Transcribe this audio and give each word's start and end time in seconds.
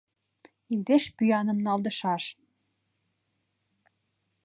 Индеш 0.73 1.03
пӱяным 1.15 1.57
налдышаш. 1.65 2.23